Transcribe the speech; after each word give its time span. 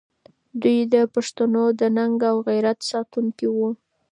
دوی 0.61 0.79
د 0.93 0.95
پښتنو 1.13 1.63
د 1.79 1.81
ننګ 1.97 2.19
او 2.31 2.37
غیرت 2.47 2.79
ساتونکي 2.91 3.47
وو. 3.51 3.69